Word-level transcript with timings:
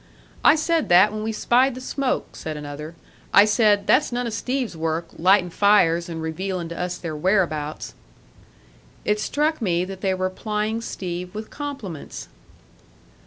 "I 0.43 0.55
said 0.55 0.89
that 0.89 1.13
when 1.13 1.21
we 1.21 1.31
spied 1.31 1.75
the 1.75 1.79
smoke," 1.79 2.35
said 2.35 2.57
another. 2.57 2.95
"I 3.35 3.45
said, 3.45 3.85
'That's 3.85 4.11
none 4.11 4.25
of 4.25 4.33
Steve's 4.33 4.75
work, 4.75 5.09
lighting 5.15 5.51
fires 5.51 6.09
and 6.09 6.23
revealing 6.23 6.69
to 6.69 6.75
us 6.79 6.97
their 6.97 7.15
whereabouts.'" 7.15 7.93
It 9.05 9.19
struck 9.19 9.61
me 9.61 9.85
that 9.85 10.01
they 10.01 10.15
were 10.15 10.31
plying 10.31 10.81
Steve 10.81 11.35
with 11.35 11.51
compliments. 11.51 12.29